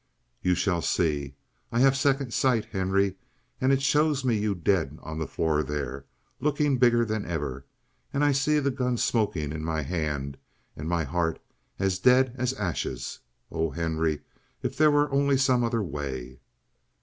"You 0.41 0.55
shall 0.55 0.81
see. 0.81 1.35
I 1.71 1.79
have 1.81 1.93
a 1.93 1.95
second 1.95 2.33
sight, 2.33 2.65
Henry, 2.65 3.17
and 3.61 3.71
it 3.71 3.83
shows 3.83 4.25
me 4.25 4.35
you 4.35 4.55
dead 4.55 4.97
on 5.03 5.19
the 5.19 5.27
floor 5.27 5.61
there, 5.61 6.05
looking 6.39 6.79
bigger 6.79 7.05
than 7.05 7.23
ever, 7.23 7.67
and 8.11 8.23
I 8.25 8.31
see 8.31 8.57
the 8.57 8.71
gun 8.71 8.97
smoking 8.97 9.51
in 9.51 9.63
my 9.63 9.83
hand 9.83 10.39
and 10.75 10.89
my 10.89 11.03
heart 11.03 11.39
as 11.77 11.99
dead 11.99 12.33
as 12.35 12.53
ashes! 12.53 13.19
Oh, 13.51 13.69
Henry, 13.69 14.21
if 14.63 14.75
there 14.75 14.89
were 14.89 15.11
only 15.11 15.37
some 15.37 15.63
other 15.63 15.83
way!" 15.83 16.39